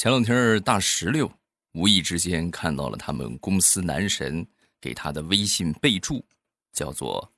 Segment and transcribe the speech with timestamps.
[0.00, 1.30] 前两天大石榴
[1.72, 4.46] 无意之间看到了他们公司男神
[4.80, 6.24] 给他的微信备注，
[6.72, 7.30] 叫做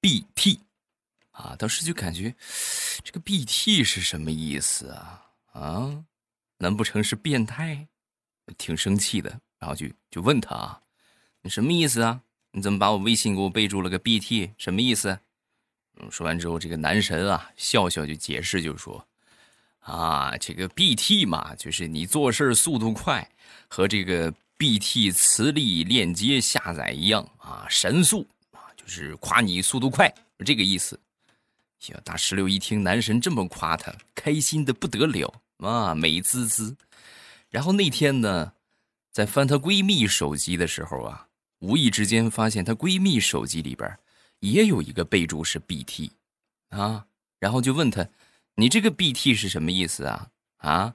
[0.00, 0.58] “BT”，
[1.30, 2.34] 啊，当时就感觉
[3.04, 5.30] 这个 “BT” 是什么意思啊？
[5.52, 6.04] 啊，
[6.58, 7.86] 难不成是变态？
[8.58, 10.82] 挺生气的，然后就就问他啊，
[11.42, 12.22] 你什么意思啊？
[12.50, 14.50] 你怎么把我微信给我备注了个 BT？
[14.58, 15.20] 什么意思？
[16.10, 19.06] 说完之后，这个男神啊笑笑就解释，就说
[19.90, 23.28] 啊，这个 BT 嘛，就是你做事速度快，
[23.68, 30.12] 和这个 BT 磁力链接下载一样啊，神速啊，就是夸你速度快，
[30.44, 30.98] 这个意思。
[31.78, 36.76] 行，大石榴一听男神这么夸他，开心的不得了啊，美滋滋。
[37.50, 38.52] 然后那天呢，
[39.10, 41.26] 在翻她闺蜜手机的时候啊。
[41.60, 43.98] 无意之间发现她闺蜜手机里边
[44.38, 46.10] 也有一个备注是 BT，
[46.70, 47.04] 啊，
[47.38, 48.08] 然后就问她
[48.60, 50.28] ：“你这个 BT 是什么意思啊？”
[50.60, 50.94] 啊，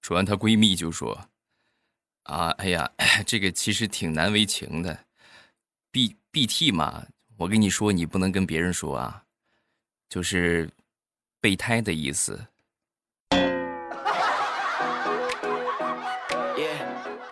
[0.00, 1.28] 说完她闺蜜就说
[2.22, 2.88] ：“啊，哎呀，
[3.26, 4.96] 这个其实挺难为情的
[5.90, 7.04] ，B BT 嘛，
[7.38, 9.24] 我跟你说，你不能跟别人说啊，
[10.08, 10.70] 就是
[11.40, 12.46] 备胎的意思。”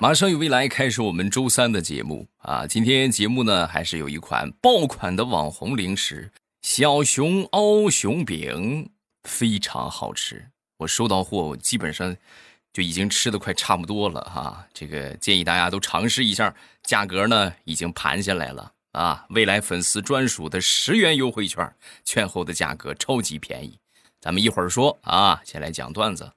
[0.01, 2.67] 马上与未来开始我们周三的节目啊！
[2.67, 8.91] 今天节目呢，还是有一款爆款的网红零食——小熊凹熊饼，
[9.25, 10.51] 非常好吃。
[10.79, 12.17] 我收到货，我基本上
[12.73, 14.67] 就已经吃的快差不多了哈。
[14.73, 19.27] 这个建议大家都尝试一下，价格呢已经盘下来了啊！
[19.31, 23.79] 未来粉丝专属的十元优惠券，券后的价格超级便宜。
[24.21, 26.33] 咱们一会儿说啊，先来讲段子，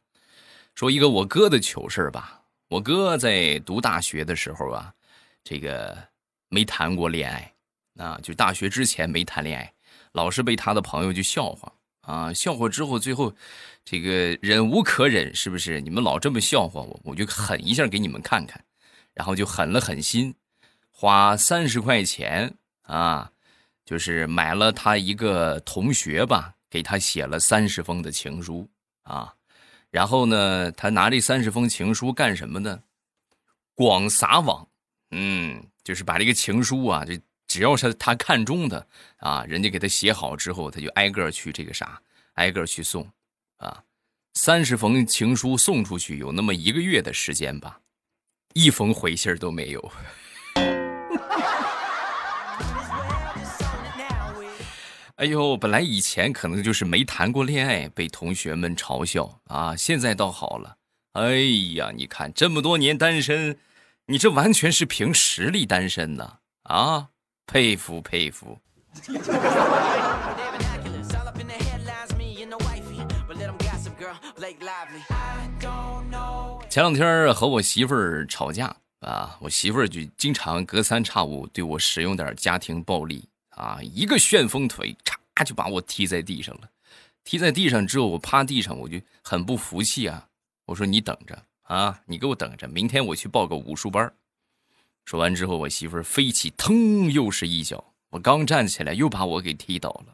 [0.75, 2.41] 说一个我哥的糗事吧。
[2.69, 4.93] 我哥在读大学的时候啊，
[5.43, 5.97] 这个
[6.49, 7.53] 没谈过恋爱，
[7.97, 9.73] 啊，就大学之前没谈恋爱，
[10.11, 11.71] 老是被他的朋友就笑话
[12.07, 13.35] 啊，笑话之后，最后
[13.83, 15.81] 这个忍无可忍，是不是？
[15.81, 18.63] 你们老这么笑话我，我就狠一下给你们看看，
[19.13, 20.33] 然后就狠了狠心，
[20.89, 23.29] 花三十块钱啊，
[23.83, 28.69] 就是买了他一个同学吧，给他写了三十封的情书
[29.03, 29.33] 啊。
[29.91, 32.81] 然后呢，他拿这三十封情书干什么呢？
[33.75, 34.65] 广撒网，
[35.11, 38.85] 嗯，就是把这个情书啊，这只要是他看中的
[39.17, 42.01] 啊，人家给他写好之后，他就挨个去这个啥，
[42.33, 43.09] 挨个去送，
[43.57, 43.83] 啊，
[44.33, 47.79] 三十封情书送出去有那么一个月的时间吧，
[48.53, 49.91] 一封回信都没有。
[55.15, 60.77] 哎呦，本来以前可能就是没谈过恋爱，被同学们嘲笑啊，现在倒好了。
[61.13, 61.39] 哎
[61.75, 63.57] 呀，你看这么多年单身，
[64.05, 67.09] 你这完全是凭实力单身呢啊！
[67.47, 68.55] 佩服佩服。
[76.69, 83.27] 前两天和我媳妇儿吵架啊，我媳妇儿就经常隔三差五对我使用点家庭暴力。
[83.57, 83.79] 啊！
[83.81, 84.95] 一个旋风腿，
[85.33, 86.69] 嚓就把我踢在地上了。
[87.23, 90.27] 踢在地上之后，我趴地上，我就很不服气啊！
[90.67, 94.13] 我说：“你等着啊，你给我等着，明天我去报个武术班。”
[95.07, 97.93] 说完之后，我媳妇儿飞起，腾，又是一脚。
[98.09, 100.13] 我刚站起来，又把我给踢倒了。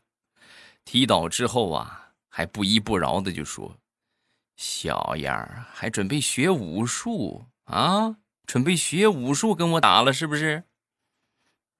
[0.85, 3.75] 踢倒之后啊，还不依不饶的就说
[4.55, 8.17] ：“小样儿，还准备学武术啊？
[8.45, 10.63] 准备学武术跟我打了是不是？”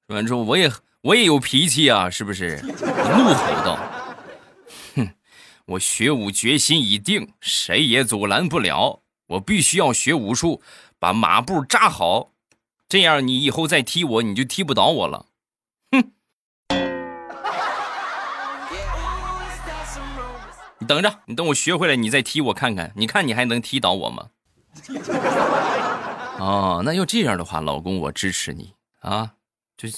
[0.10, 0.72] 说完之后，我也。
[1.04, 2.62] 我也有脾气啊，是不是？
[2.62, 3.78] 怒吼道
[4.96, 5.14] ：“哼，
[5.66, 9.04] 我学武决心已定，谁也阻拦不了。
[9.28, 10.64] 我必须要学武术，
[10.98, 12.32] 把马步扎好，
[12.94, 15.26] 这样你以后再踢我，你就踢不倒我了。”
[15.92, 16.14] 哼！
[20.78, 24.30] 你等着，你等我学会了，你再踢我看看，你看你还能踢倒我吗？
[26.38, 29.32] 哦，那要这样的话，老公，我支持你啊，
[29.76, 29.90] 就。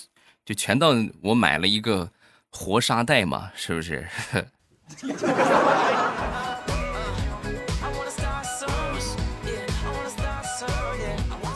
[0.46, 2.12] 就全当我买了一个
[2.50, 4.08] 活沙袋嘛，是不是？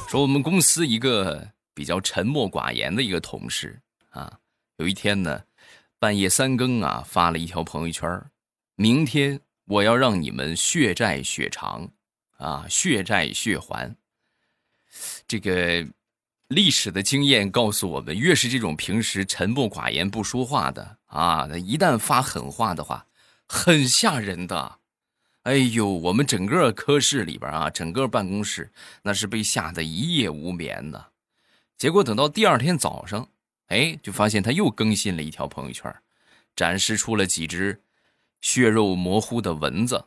[0.09, 3.79] 说我们公司一个比较沉默寡言的一个同事
[4.09, 4.39] 啊，
[4.77, 5.43] 有一天呢，
[5.99, 8.19] 半夜三更啊，发了一条朋友圈
[8.73, 11.91] 明天我要让你们血债血偿，
[12.37, 13.95] 啊，血债血还。
[15.27, 15.87] 这个。
[16.47, 23.05] 历史的经验告诉我们，越是这种平时沉默寡言不说话的啊，一旦发狠话的话，
[23.47, 24.78] 很吓人的。
[25.49, 31.07] 哎呦，我们整个科室里边啊，整个办公室那是被吓得一夜无眠呢。
[31.75, 33.27] 结果等到第二天早上，
[33.69, 35.91] 哎，就发现他又更新了一条朋友圈，
[36.55, 37.81] 展示出了几只
[38.41, 40.05] 血肉模糊的蚊子。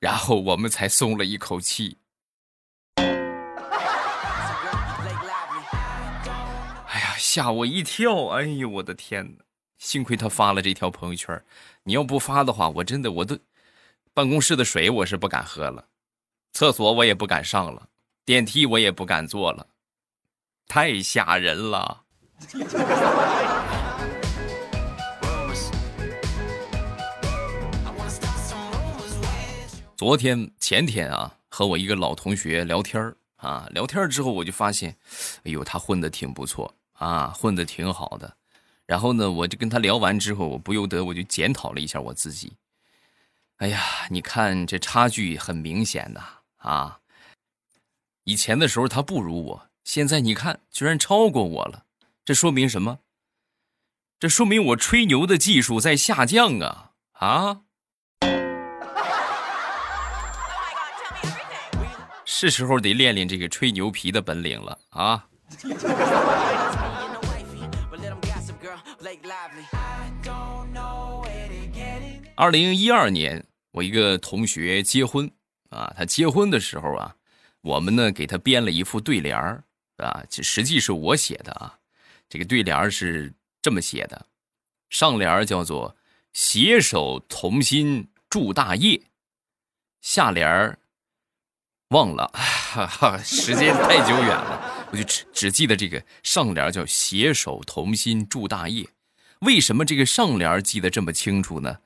[0.00, 1.98] 然后我们才松了一口气。
[2.96, 3.06] 哎
[6.98, 8.26] 呀，吓我一跳！
[8.30, 9.44] 哎呦，我的天哪！
[9.78, 11.40] 幸亏他发了这条朋友圈，
[11.84, 13.38] 你要不发的话，我真的我都
[14.18, 15.84] 办公室的水我是不敢喝了，
[16.52, 17.88] 厕所我也不敢上了，
[18.24, 19.68] 电梯我也不敢坐了，
[20.66, 22.02] 太吓人了。
[29.96, 34.96] 昨天前天啊，和我一个老同学聊天啊，聊天之后我就发现，
[35.44, 38.34] 哎呦，他混的挺不错啊，混的挺好的。
[38.84, 42.54] 然后呢，我就跟他聊完之后，我不由得我就检讨了一下我自己。
[43.58, 46.20] 哎呀，你看这差距很明显呐
[46.58, 47.00] 啊！
[48.22, 51.84] 以前的时候他不如我，现在你看居然超过我了，
[52.24, 53.00] 这说明什么？
[54.20, 57.62] 这说明我吹牛的技术在下降啊啊！
[62.24, 65.26] 是时候得练练这个吹牛皮的本领了啊！
[72.38, 75.28] 二零一二年，我一个同学结婚
[75.70, 77.16] 啊，他结婚的时候啊，
[77.62, 79.64] 我们呢给他编了一副对联儿
[79.96, 81.80] 啊，实际是我写的啊。
[82.28, 84.26] 这个对联是这么写的：
[84.88, 85.96] 上联叫做
[86.32, 89.02] “携手同心筑大业”，
[90.00, 90.78] 下联
[91.88, 98.88] 忘了，哈哈，时间太久远了，我就只只记得这个上联叫“携手同心筑大业”。
[99.42, 101.78] 为什么这个上联记得这么清楚呢？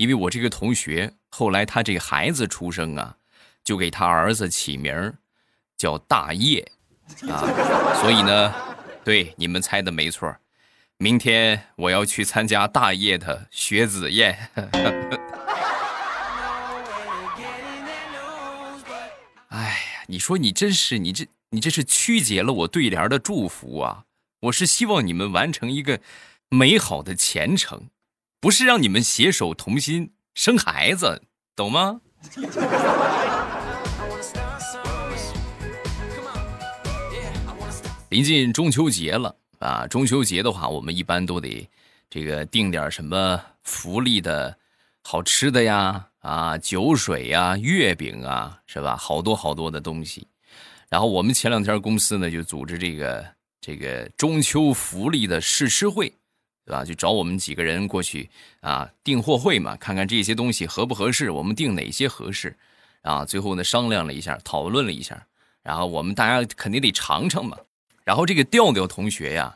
[0.00, 3.18] 因为我这个同学后来他这孩子出生啊，
[3.62, 5.12] 就给他儿子起名
[5.76, 6.66] 叫大业
[7.28, 7.44] 啊，
[8.00, 8.54] 所以呢，
[9.04, 10.34] 对你们猜的没错，
[10.96, 14.48] 明天我要去参加大业的学子宴。
[19.48, 24.04] 哎呀，你说你真是你这你这是曲解了我对联的祝福啊！
[24.44, 26.00] 我是希望你们完成一个
[26.48, 27.90] 美好的前程。
[28.42, 31.22] 不是让你们携手同心生孩子，
[31.54, 32.00] 懂吗？
[38.08, 39.86] 临近中秋节了啊！
[39.86, 41.68] 中秋节的话，我们一般都得
[42.08, 44.56] 这个订点什么福利的
[45.02, 48.96] 好吃的呀，啊，酒水呀，月饼啊，是吧？
[48.96, 50.26] 好多好多的东西。
[50.88, 53.26] 然后我们前两天公司呢就组织这个
[53.60, 56.10] 这个中秋福利的试吃会。
[56.70, 56.84] 对吧？
[56.84, 58.30] 就找我们几个人过去
[58.60, 62.56] 啊，订货会嘛，看看这些东西合不合适，我们订哪些合适，
[63.02, 65.20] 啊，最后呢商量了一下，讨论了一下，
[65.64, 67.56] 然后我们大家肯定得尝尝嘛。
[68.04, 69.52] 然后这个调调同学呀，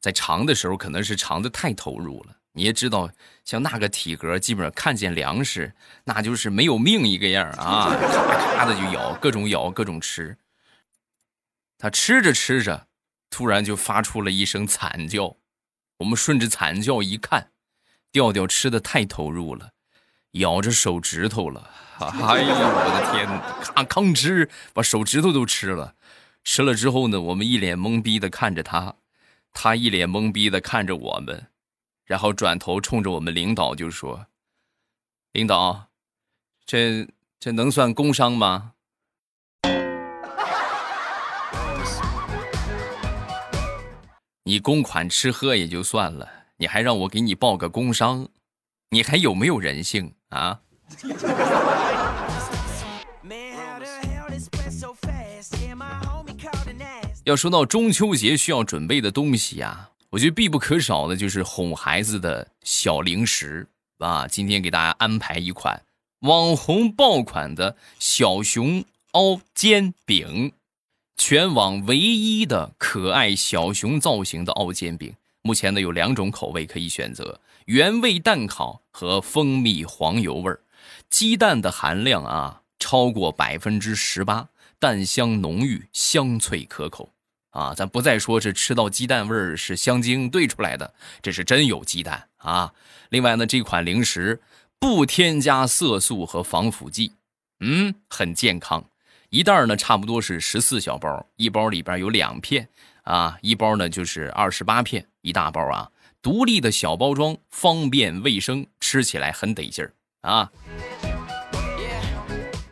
[0.00, 2.36] 在尝的时候可能是尝的太投入了。
[2.50, 3.08] 你也知道，
[3.44, 5.72] 像那个体格，基本上看见粮食
[6.02, 10.36] 那就是没有命一个样啊，咔咔的就咬，各种咬，各种吃。
[11.78, 12.88] 他吃着吃着，
[13.30, 15.36] 突然就发出了一声惨叫。
[15.98, 17.52] 我们顺着惨叫一看，
[18.12, 19.72] 调调吃的太投入了，
[20.32, 21.70] 咬着手指头了。
[21.98, 23.26] 哎呦，我的天！
[23.74, 25.94] 咔吭吃，把手指头都吃了。
[26.44, 28.96] 吃了之后呢，我们一脸懵逼的看着他，
[29.52, 31.48] 他一脸懵逼的看着我们，
[32.04, 34.26] 然后转头冲着我们领导就说
[35.32, 35.88] ：“领导，
[36.66, 37.08] 这
[37.40, 38.74] 这能算工伤吗？”
[44.48, 48.28] 你公款吃喝也就算了，你还让我给你报个工伤，
[48.90, 50.60] 你还有没有人性啊？
[57.24, 63.66] 要说到中秋节需要准备的东西呀，我觉得必不可少的就是哄孩子的小零食
[63.98, 64.28] 啊。
[64.28, 65.82] 今天给大家安排一款
[66.20, 70.52] 网红爆款的小熊凹煎饼。
[71.16, 80.60] 全网唯一的可爱小熊造型的凹煎饼，目前呢有两种口味可以选择：原味蛋烤和蜂蜜黄油味儿。
[81.08, 87.10] 鸡蛋的含量啊超过百分之十八，蛋香浓郁，香脆可口。
[87.50, 90.92] 啊，咱不再说这吃到鸡蛋味儿是香精兑出来的，
[91.22, 92.74] 这是真有鸡蛋啊。
[93.08, 94.42] 另外呢，这款零食
[94.78, 97.12] 不添加色素和防腐剂，
[97.60, 98.84] 嗯，很健康。
[99.30, 102.68] 一袋呢，差不多是十四小包，一包里边有两片
[103.02, 105.90] 啊，一包呢就是二十八片，一大包啊，
[106.22, 109.92] 独立的小包装，方便卫生，吃起来很得劲儿
[110.22, 110.50] 啊。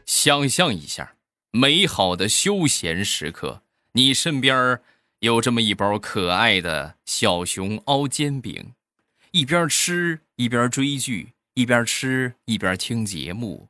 [0.07, 1.15] 想象一下，
[1.51, 4.81] 美好的休闲时刻，你身边
[5.19, 8.73] 有这么一包可爱的小熊凹煎饼，
[9.33, 13.69] 一边吃一边追剧，一边吃一边听节目。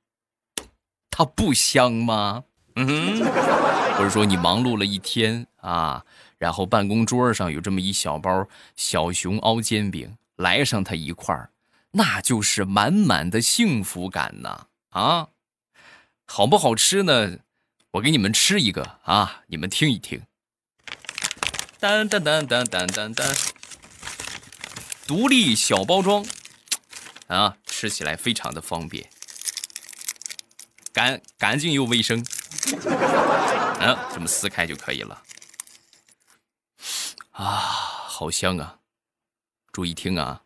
[1.10, 2.44] 它不香吗？
[2.76, 3.24] 嗯，
[3.96, 6.04] 或者说你忙碌了一天啊，
[6.38, 11.50] 然后办公桌上有这么一小包小熊凹煎饼，来上它一块儿，
[11.92, 14.66] 那就是满满的幸福感呐！
[14.90, 15.28] 啊，
[16.26, 17.38] 好不好吃呢？
[17.92, 20.22] 我给你们吃一个啊，你们听一听。
[21.78, 23.26] 当当当当当当当，
[25.06, 26.26] 独立小包装，
[27.28, 29.08] 啊，吃起来非常的方便，
[30.92, 32.24] 干干净又卫生。
[33.80, 35.23] 嗯， 这么撕开就可以了。
[37.32, 38.78] 啊，好香啊！
[39.73, 40.42] 注意听啊。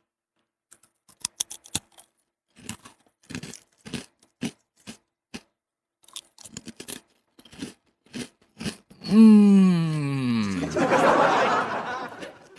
[9.11, 10.61] 嗯，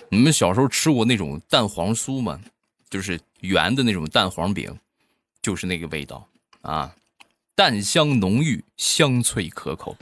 [0.09, 2.39] 你们小时候吃过那种蛋黄酥吗？
[2.89, 4.79] 就是圆的那种蛋黄饼，
[5.41, 6.27] 就是那个味道
[6.61, 6.95] 啊。
[7.59, 9.93] 蛋香浓郁，香脆可口。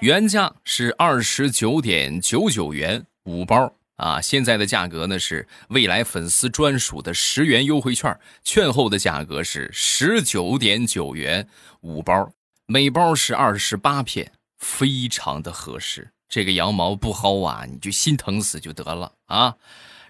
[0.00, 11.46] 原价是二十九点九九元五包啊，现在的价格呢是未来粉丝专属的十元优惠券，券后的价格是十九点九元
[11.82, 12.32] 五包，
[12.64, 16.08] 每包是二十八片，非常的合适。
[16.30, 19.54] 这个羊毛不薅啊，你就心疼死就得了啊。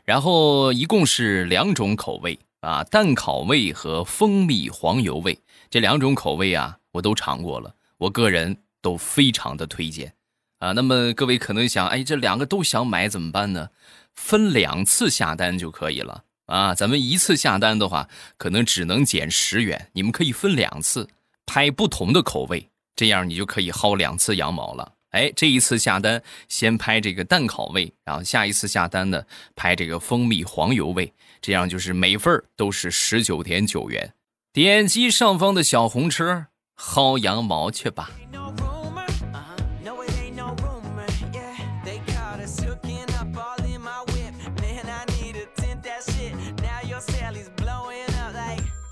[0.05, 2.39] 然后一共是两种口味。
[2.67, 5.39] 啊，蛋烤味和蜂蜜黄油味
[5.71, 10.13] 这两种口味啊，我都尝过了，我个人都非常的推荐。
[10.59, 13.69] 啊，那么各位可能想，哎，这两个都想买怎么办呢？
[14.17, 16.25] 分两次下单就可以了。
[16.47, 21.09] 啊，咱们一次下单的话，可能只能减十元，你们可以分两次
[21.47, 24.95] 拍不同的口味，这样你就可以薅两次羊毛了。
[25.17, 29.23] 哎，这一次下单先拍这个蛋烤味，然后下一次下单呢
[29.55, 31.11] 拍这个蜂蜜黄油味。
[31.41, 34.13] 这样就是每份都是十九点九元，
[34.53, 38.11] 点击上方的小红车薅羊毛去吧。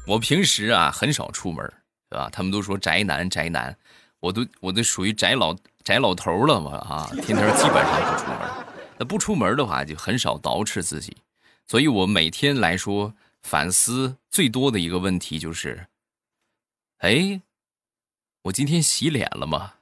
[0.07, 1.71] 我平时啊很少出门，
[2.09, 2.31] 对吧？
[2.33, 3.77] 他们都说宅男宅男，
[4.21, 7.11] 我都我都属于宅老宅老头了嘛啊！
[7.13, 8.39] 天天基本上不出门，
[8.99, 11.19] 那不出门的话就很少捯饬自己。
[11.67, 15.89] 所以我每天来说反思最多的一个问题就是：
[17.01, 17.43] 哎，
[18.45, 19.75] 我今天洗脸了吗？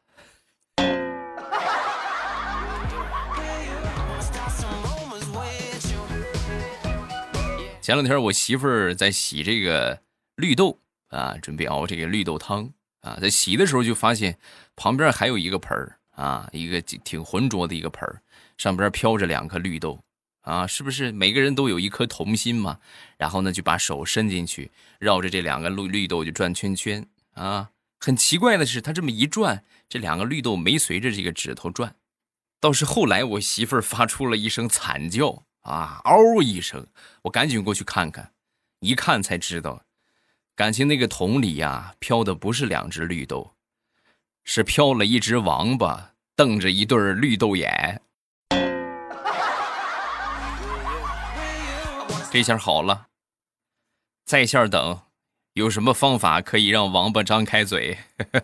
[7.80, 10.02] 前两天我媳妇儿在洗这个
[10.34, 10.80] 绿豆
[11.10, 14.36] 啊，准备熬这个绿豆汤啊，在洗的时候就发现
[14.74, 18.22] 旁边还有一个盆儿啊，一个挺浑浊的一个盆儿，
[18.56, 20.02] 上边飘着两颗绿豆。
[20.42, 22.80] 啊，是不是每个人都有一颗童心嘛？
[23.16, 27.70] 然后呢，就把手伸进去，绕着这两个绿绿豆就转圈圈啊。
[28.00, 31.94] 很奇怪的是，他这么一转，这两个绿豆没随着这个指头转，
[32.60, 36.88] 倒是后来我媳妇儿发出了一声惨叫啊，嗷一声，
[37.22, 38.32] 我赶紧过去看看，
[38.80, 39.84] 一看才知道，
[40.54, 43.52] 感情那个桶里呀飘的不是两只绿豆，
[44.44, 48.02] 是飘了一只王八，瞪着一对绿豆眼。
[52.30, 53.06] 这下好了，
[54.26, 55.00] 在线等，
[55.54, 57.96] 有什么方法可以让王八张开嘴？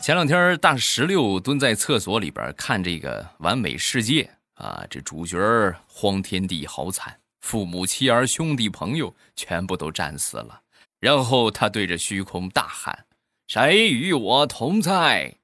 [0.00, 4.22] 前两天大石榴蹲在厕所里边看这个《完美世界》
[4.54, 5.38] 啊，这主角
[5.86, 10.62] 荒天帝好惨，父母妻儿兄弟朋友全部都战死了，
[11.00, 13.06] 然后他对着虚空大喊
[13.48, 15.34] ：“谁与我同在？”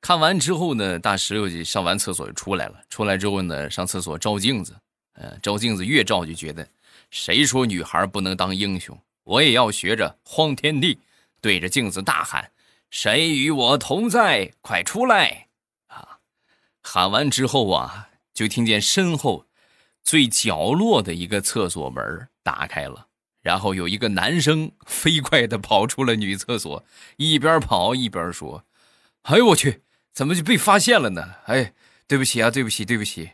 [0.00, 2.80] 看完之后呢，大石榴就上完厕所就出来了。
[2.88, 4.74] 出来之后呢，上厕所照镜子，
[5.12, 6.66] 呃，照镜子越照就觉得，
[7.10, 8.98] 谁说女孩不能当英雄？
[9.24, 10.98] 我也要学着荒天帝，
[11.42, 12.50] 对着镜子大喊
[12.90, 14.50] ：“谁与我同在？
[14.62, 15.48] 快出来！”
[15.88, 16.18] 啊！
[16.82, 18.08] 喊完之后啊，
[18.40, 19.44] 就听见身后
[20.02, 23.08] 最角落的一个厕所门打开了，
[23.42, 26.82] 然后有一个男生飞快的跑出了女厕所，
[27.18, 28.64] 一边跑一边说
[29.28, 29.82] ：“哎呦我去！”
[30.14, 31.34] 怎么就被发现了呢？
[31.44, 31.74] 哎，
[32.08, 33.32] 对不起啊，对不起，对不起！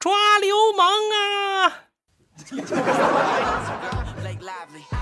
[0.00, 1.84] 抓流氓啊！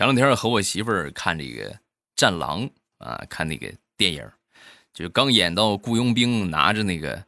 [0.00, 1.70] 前两天和我媳妇儿看这个
[2.16, 2.62] 《战狼》
[2.96, 4.26] 啊，看那个电影，
[4.94, 7.22] 就刚演到雇佣兵拿着那个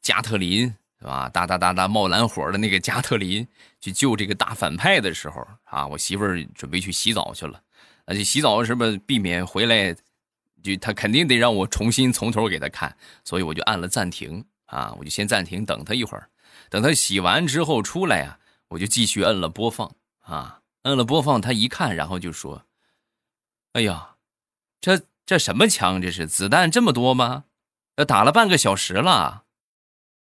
[0.00, 0.74] 加特林。
[0.98, 1.28] 是吧？
[1.28, 3.46] 哒哒哒哒冒蓝火的那个加特林
[3.82, 7.60] 去救这个大反派的时候啊，我媳妇儿准备去洗澡去了，
[8.06, 9.94] 而且洗澡是不是避免回来，
[10.62, 16.30] 就他肯定得让我重新从头给他看，所以我就按了暂停啊，我就先暂停，等他一会儿，
[16.70, 22.62] 等他洗完之后出来呀，我就继续摁了播放啊，摁了播放，他一看，然后就说
[23.74, 24.14] ：“哎呀，
[24.80, 26.00] 这这什么枪？
[26.00, 27.46] 这是子弹这么多吗？
[28.06, 29.42] 打了半个小时了。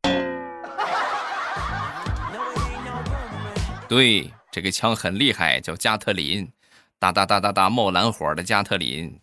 [3.90, 6.52] ”对，这个枪很厉害，叫加特林，
[7.00, 9.20] 哒哒哒哒哒冒蓝火的加特林。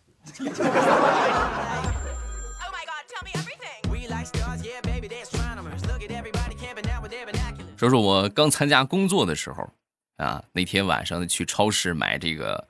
[7.78, 9.66] 说说我刚参加工作的时候，
[10.22, 12.68] 啊，那天晚上去超市买这个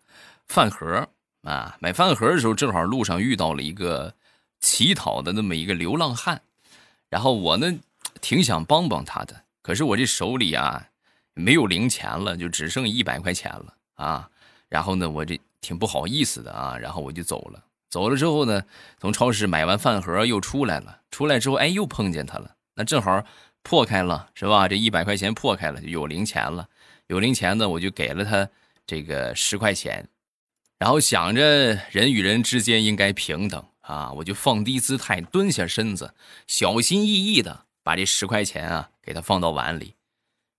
[0.49, 1.09] 饭盒
[1.43, 4.15] 啊，买饭盒的时候，正好路上遇到了一个
[4.61, 6.41] 乞讨的那么一个流浪汉，
[7.09, 7.79] 然后我呢
[8.21, 10.89] 挺想帮帮他的，可是我这手里啊。
[11.35, 14.29] 没有零钱了，就只剩一百块钱了啊！
[14.69, 17.65] 然后呢，我这挺不好意思的啊，然后我就走了。
[17.89, 18.63] 走了之后呢，
[19.01, 21.01] 从超市买完饭盒又出来了。
[21.11, 22.55] 出来之后，哎，又碰见他了。
[22.75, 23.25] 那正好
[23.63, 24.69] 破开了，是吧？
[24.69, 26.69] 这一百块钱破开了，就有零钱了。
[27.09, 28.49] 有零钱呢，我就给了他
[28.87, 30.09] 这个十块钱。
[30.79, 36.15] 然后想着人与人之间应该平等啊，我就放低姿态，蹲下身子，
[36.47, 39.95] 小心翼翼的把这十块钱啊给他放到碗里。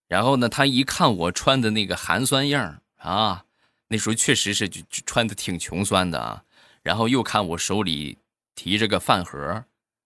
[0.08, 3.46] 然后呢，他一看我穿的那个寒酸样啊，
[3.90, 6.44] 那时候确实是就穿的挺穷酸的啊。
[6.84, 8.18] 然后又看我手里
[8.56, 9.66] 提着个饭盒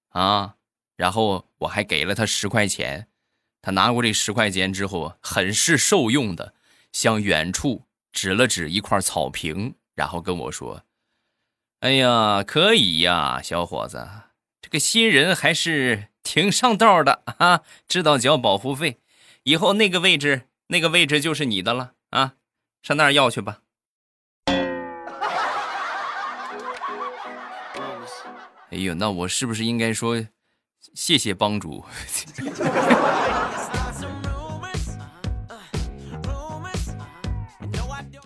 [0.10, 0.56] 啊，
[0.96, 3.08] 然后我还给了他十块钱。
[3.62, 6.54] 他拿过这十块钱之后，很是受用的，
[6.92, 10.84] 向远处指了指一块草坪，然后跟我说
[11.82, 14.08] ：“哎呀，可以呀，小伙子，
[14.62, 19.00] 这个新人还是挺上道的啊，知道交保护费。”
[19.44, 22.34] 以后那个位置，那个位置就是你的了啊！
[22.84, 23.60] 上那儿要去吧。
[28.70, 30.28] 哎呦，那我是不是应该说
[30.93, 31.86] 谢谢帮主？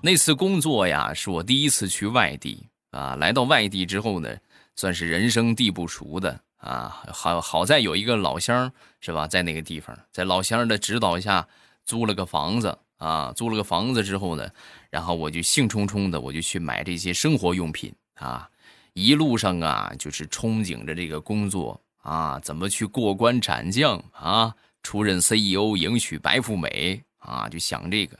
[0.03, 3.15] 那次工作呀，是我第一次去外地啊。
[3.15, 4.35] 来到外地之后呢，
[4.75, 6.39] 算是人生地不熟的。
[6.57, 11.47] 啊，好好在有一个老乡是吧，在那个地方，在老乡的指导下
[11.85, 14.47] 租了个房子啊，租了个房子之后呢，
[14.91, 18.47] 然后我就兴冲冲的我就去买这些生活用品啊，
[18.93, 28.15] 一路上啊就是憧憬着这个工作啊，怎么去过关斩将啊，出任 CEO，迎娶白富美啊，就想这个，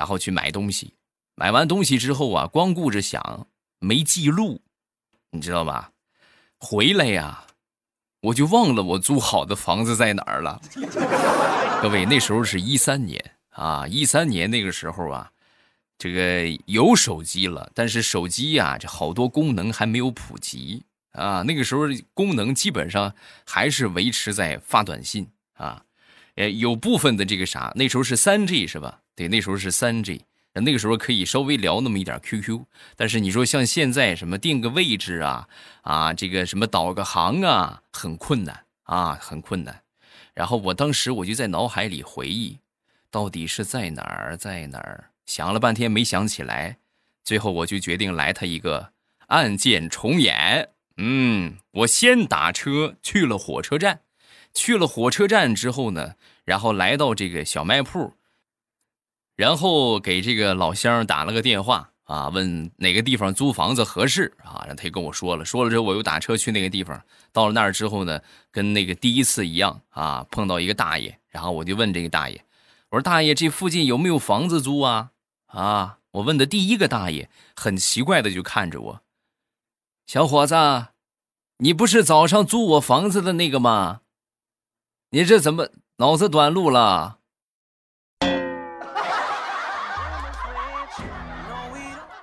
[0.00, 0.94] 然后去买东西，
[1.34, 3.46] 买完东西之后啊，光顾着想
[3.80, 4.62] 没记录，
[5.32, 5.92] 你知道吧？
[6.58, 7.44] 回来呀。
[8.22, 10.58] 我就忘了我租好的房子在哪儿了。
[11.82, 15.30] 各位，那时候是一三年啊，一三年那个时候啊，
[15.98, 21.42] 这个有手机了，但是手机呀，这好多功能还没有普及啊。
[21.42, 21.82] 那个时候
[22.14, 25.84] 功能基本上还是维持在发短信啊，
[26.36, 29.02] 呃，有部分的这个啥，那时候是三 G 是吧？
[29.14, 30.24] 对，那时候是三 G。
[30.54, 32.64] 那个时候可以稍微聊那么一点 QQ，
[32.96, 35.48] 但是你说像现在什么定个位置啊，
[35.82, 39.82] 啊，这个什么导个航啊，很困难啊，很困难。
[40.34, 42.58] 然后我当时我就在脑海里回忆，
[43.12, 45.10] 到底是在哪儿，在哪儿？
[45.24, 46.78] 想了半天没想起来，
[47.22, 48.92] 最后我就决定来他一个
[49.28, 50.70] 案件重演。
[50.96, 54.00] 嗯，我先打车去了火车站，
[54.52, 58.14] 去了火车站之后呢，然后来到这个小卖铺。
[59.40, 64.60] 然后给这个老乡打了个电话啊，问哪个地方租房子合适啊？
[64.66, 67.02] 然后他跟我说了，说了之后我又打车去那个地方。
[67.32, 72.44] 到了那儿之后呢，跟那个第一次一样啊，碰到一个大爷，然后我就问这个大爷，
[72.90, 75.12] 我说大爷，这附近有没有房子租啊？
[75.46, 79.00] 啊，我问的第一个大爷很奇怪的就看着我，
[80.04, 80.54] 小伙子，
[81.56, 84.02] 你不是早上租我房子的那个吗？
[85.12, 87.19] 你这怎么脑子短路了？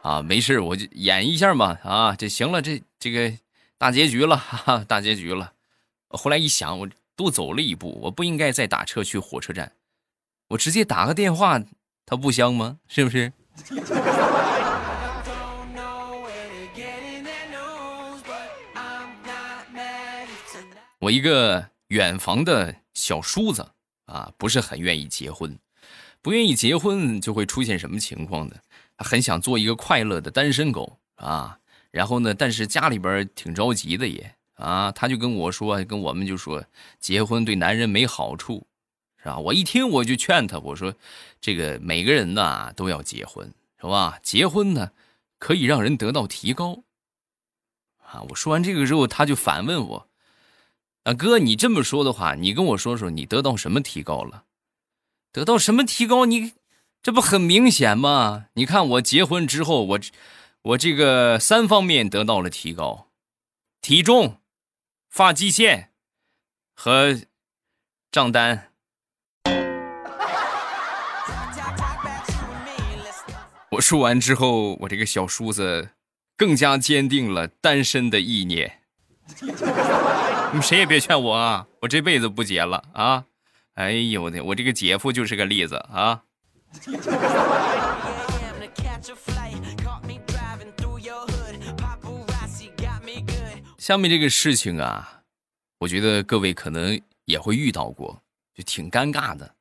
[0.07, 1.77] 啊，没事，我就演一下嘛。
[1.83, 3.33] 啊，这行了，这这个
[3.77, 5.51] 大结局了，哈哈，大结局了。
[6.07, 9.73] 后来一想，我多走了一步，我不应该再打车去火车站，
[10.47, 11.61] 我直接打个电话，
[12.05, 12.79] 它不香吗？
[12.87, 13.33] 是不是？
[20.99, 23.71] 我一个远房的小叔子
[24.05, 25.59] 啊，不是很愿意结婚，
[26.21, 28.55] 不愿意结婚就会出现什么情况呢？
[28.97, 31.59] 他很想做一个快乐的单身狗啊，
[31.91, 36.65] 然后呢，但是家里边挺着急的也啊，他就跟我说，跟我们就说，
[36.99, 38.65] 结婚对男人没好处，
[39.17, 39.37] 是吧？
[39.37, 40.93] 我一听我就劝他，我说，
[41.39, 44.19] 这个每个人呢都要结婚，是吧？
[44.23, 44.91] 结婚呢，
[45.37, 46.83] 可以让人得到提高。
[48.09, 48.21] 啊！
[48.29, 50.07] 我说完这个之后，他就反问我
[51.03, 54.45] ：“啊，哥，你这么说的话，你跟我说说，你得到什么提高了？
[55.33, 56.25] 得到什么提高？
[56.25, 56.53] 你
[57.01, 58.47] 这不很明显吗？
[58.53, 59.99] 你看我结婚之后，我
[60.61, 63.09] 我这个三方面得到了提高：
[63.81, 64.41] 体重、
[65.09, 65.91] 发际线
[66.75, 67.21] 和
[68.11, 68.71] 账单。
[73.71, 75.91] ”我说完之后，我这个小叔子。
[76.39, 78.83] 更加坚定了单身的意念。
[79.41, 79.47] 你
[80.53, 81.65] 们谁也别劝我啊！
[81.81, 83.25] 我这辈子不结了啊！
[83.73, 86.25] 哎呦我的，我这个姐夫就是个例子啊！
[93.77, 95.21] 下面这个事情啊，
[95.79, 98.21] 我觉得各位可能也会遇到过，
[98.53, 99.55] 就挺尴尬的。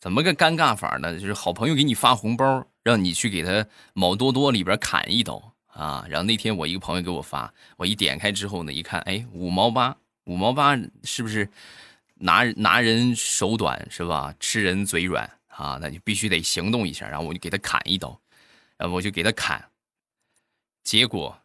[0.00, 1.18] 怎么个尴尬法呢？
[1.18, 5.52] 就是好朋友给你发红包，让你去给他某多多里边砍一刀。
[5.66, 11.48] 啊，然后那天我一个朋友给我发，我一点开之后呢，一看，哎，五毛八，五毛八是不是
[12.14, 14.34] 拿拿人手短是吧？
[14.40, 17.08] 吃人嘴软啊，那就必须得行动一下。
[17.08, 18.18] 然后我就给他砍一刀，
[18.76, 19.70] 然后我就给他砍，
[20.84, 21.36] 结果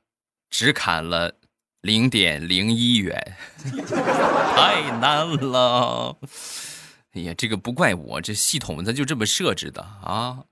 [0.49, 1.35] 只砍了
[1.81, 3.35] 零点零一元，
[4.55, 6.15] 太难了。
[7.13, 10.45] 哎呀，这个不怪我，这系统它就这么设置的啊，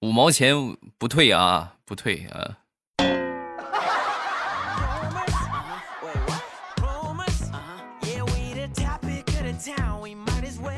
[0.00, 0.54] 五毛钱
[0.98, 2.58] 不退啊，不退啊。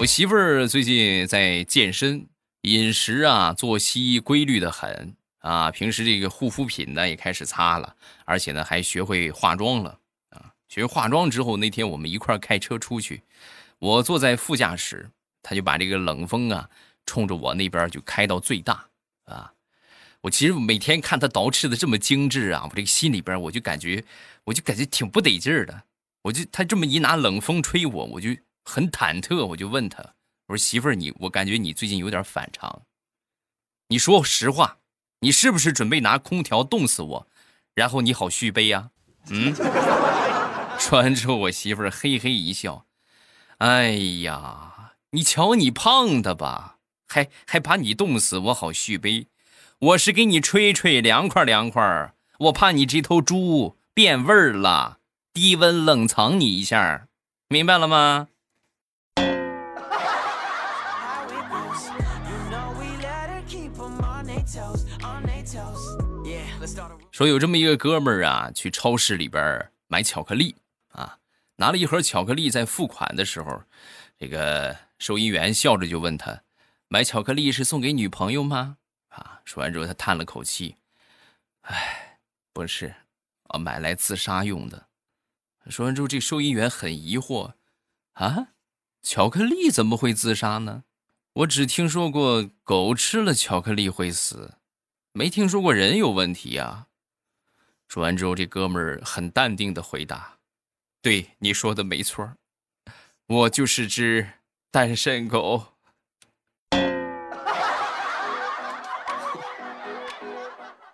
[0.00, 2.28] 我媳妇儿最近在健身，
[2.62, 5.72] 饮食啊、作息规律的很啊。
[5.72, 9.98] 平时这个护肤品呢也开始擦了，而且呢还学会化妆了
[10.30, 10.52] 啊。
[10.68, 13.24] 学会化妆之后，那天我们一块开车出去，
[13.80, 15.10] 我坐在副驾驶，
[15.42, 16.70] 他就把这个冷风啊
[17.04, 18.86] 冲着我那边就开到最大
[19.24, 19.52] 啊。
[20.20, 24.04] 我其实每天看他捯饬的这么精致啊，我这个心里边我就感觉，
[24.44, 25.82] 我就感觉挺不得劲儿的。
[26.22, 28.30] 我就他这么一拿冷风吹我，我就。
[28.68, 30.02] 很忐忑，我就问他
[30.48, 32.82] ：“我说媳妇儿，你我感觉你最近有点反常，
[33.88, 34.76] 你说实话，
[35.20, 37.26] 你是不是准备拿空调冻死我，
[37.74, 38.90] 然后你好续杯呀？”
[39.30, 39.54] 嗯，
[40.78, 42.84] 说完之后，我媳妇儿嘿嘿一笑
[43.58, 46.76] ：“哎呀，你瞧你胖的吧，
[47.08, 49.28] 还还把你冻死我好续杯，
[49.78, 54.98] 我是给你吹吹凉快凉快，我怕你这头猪变味儿了，
[55.32, 57.08] 低温冷藏你一下，
[57.48, 58.28] 明白了吗？”
[67.10, 70.54] 说有这么一个哥们儿啊，去超市里边买巧克力
[70.88, 71.18] 啊，
[71.56, 73.62] 拿了一盒巧克力，在付款的时候，
[74.18, 76.42] 这个收银员笑着就问他
[76.88, 78.76] ：“买巧克力是送给女朋友吗？”
[79.10, 80.76] 啊，说完之后他叹了口气
[81.62, 82.20] ：“哎，
[82.52, 82.94] 不是，
[83.44, 84.86] 啊，买来自杀用的。”
[85.68, 87.54] 说完之后，这收银员很疑惑
[88.14, 88.48] ：“啊，
[89.02, 90.84] 巧克力怎么会自杀呢？
[91.34, 94.57] 我只听说过狗吃了巧克力会死，
[95.18, 96.86] 没听说过人有问题呀。”
[97.88, 100.38] 说完之后，这哥们儿很淡定的回答
[101.02, 102.34] ：“对你说的没错，
[103.26, 104.34] 我就是只
[104.70, 105.72] 单身狗。”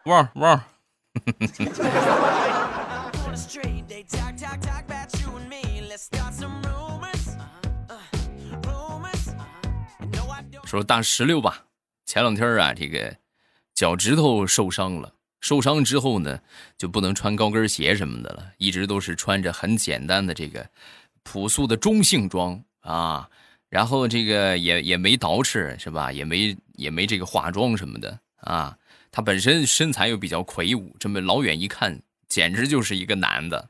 [0.06, 0.64] 汪汪！
[10.64, 11.66] 说大石榴吧，
[12.06, 13.18] 前两天啊，这个
[13.74, 15.12] 脚趾头受伤了。
[15.40, 16.40] 受伤之后呢，
[16.78, 20.66] 就不能穿高跟鞋什么的了，一直都是穿着很简单的这个
[21.22, 23.28] 朴素的中性装啊，
[23.68, 26.10] 然后这个也也没捯饬是吧？
[26.10, 28.74] 也没也没这个化妆什么的啊。
[29.10, 33.68] 他本身身材又比较魁梧，这么老远一看，简直就是一个男的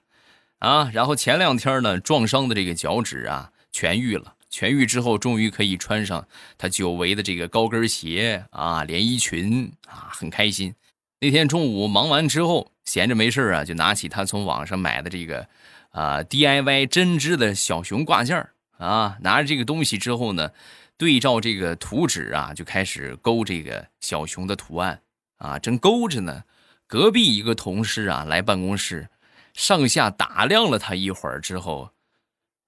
[0.61, 0.89] 啊。
[0.93, 10.73] 然后前两天呢，撞伤的这个脚趾啊痊愈了，痊愈之后终于可以穿上他久违的这个高跟鞋啊，连衣裙啊，很开心。
[11.19, 15.49] 那天中午忙完之后，闲着没事啊，就拿起他从网上买的这个，
[15.91, 20.53] 啊 DIY 针织的小熊挂件啊，拿着这个东西之后呢，
[20.97, 25.01] 对照这个图纸啊，就开始勾这个小熊的图案
[25.39, 26.45] 啊，正勾着呢，
[26.87, 29.09] 隔壁一个同事啊来办公室，
[29.53, 31.91] 上下打量了他一会儿之后，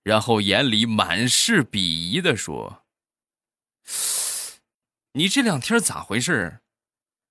[0.07, 2.85] 然后眼里满是鄙夷的说
[5.15, 6.61] ：“你这两天咋回事？”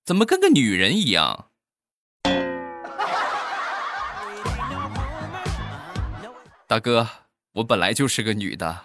[0.04, 1.46] 怎么跟个女人一样？
[6.66, 7.08] 大哥，
[7.54, 8.84] 我本来就是个女的。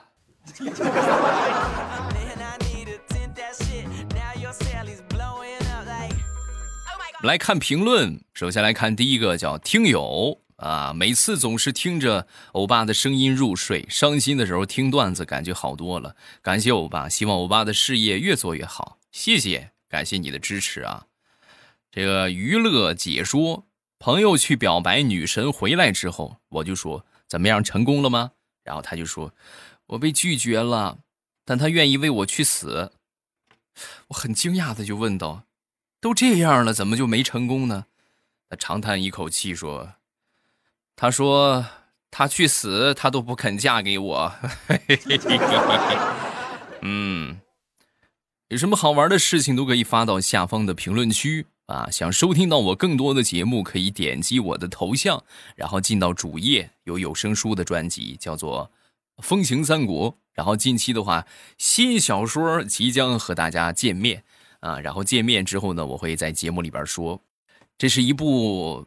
[7.23, 16.15] 来看评论，首先来看第一个叫听友啊，每次总是听着欧巴的声音入睡，伤心的时候听段子感觉好多了。
[16.43, 19.00] 感谢欧巴，希望欧巴的事业越做越好。
[19.12, 21.08] 谢谢，感谢你的支持啊。
[21.91, 23.65] 这个娱乐解说，
[23.97, 28.34] 朋友去表白女神回来之后，我就说怎么样，成功了吗？
[28.63, 29.34] 然后他就说，
[29.88, 31.00] 我被拒绝了，
[31.43, 32.91] 但他愿意为我去死。
[34.10, 35.45] 我很惊讶的就问道。
[36.00, 37.88] 都这样了，怎么就没成功呢？
[38.47, 39.93] 他长叹一口气说
[41.02, 41.66] ：“他说
[42.12, 44.32] 他去死，他都不肯嫁给我。
[46.84, 47.42] ”嗯，
[48.50, 51.90] 有什么好玩的事情都可以发到下方的评论区啊！
[51.90, 55.24] 想收听到我更多的节目，可以点击我的头像，
[55.56, 58.70] 然后进到主页，有有声书的专辑，叫做
[59.24, 60.12] 《风行三国》。
[60.36, 61.26] 然后近期的话，
[61.58, 64.24] 新小说即将和大家见面。
[64.60, 67.20] 啊，然后见面之后呢，我会在节目里边说，
[67.80, 68.86] 这是一部，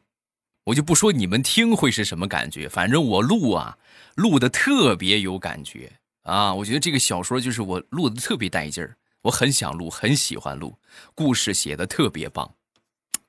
[0.64, 3.76] 我就不说你们听会是什么感觉，反正我录啊，
[4.14, 10.78] 录的特别有感觉啊，我觉得这个小说就是我录的特别带劲儿，我很想录，很喜欢录，
[11.14, 12.54] 故事写的特别棒，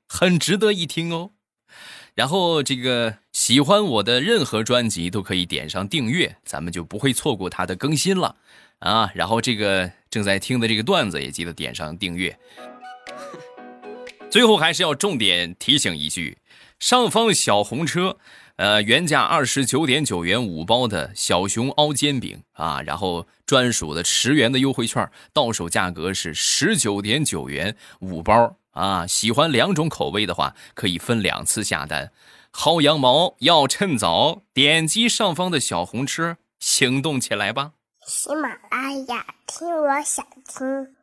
[0.07, 1.31] 很值得一听哦。
[2.13, 8.37] 然后这个喜欢我的任何专辑都可以点上订阅，咱们就不会错过它的更新了。
[8.79, 12.37] 啊，然后这个正在听的这个段子也记得点上订阅。
[14.31, 16.37] 最后还是要重点提醒一句：
[16.79, 18.17] 上方小红车，
[18.57, 29.07] 呃，原价二十九点九元五包的小熊凹煎饼啊，然后专属的十元的优惠券，到手价格是十九点九元五包啊。
[29.07, 32.11] 喜欢两种口味的话，可以分两次下单。
[32.53, 37.71] 薅羊毛要趁早，点击上方的小红车，行动起来吧。
[38.05, 40.94] 喜马拉雅，听我想听。